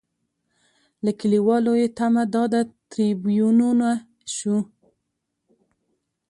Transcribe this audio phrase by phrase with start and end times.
[1.05, 2.61] له لیکوالو یې تمه دا ده
[2.91, 3.89] تریبیونونه
[4.35, 4.57] شو.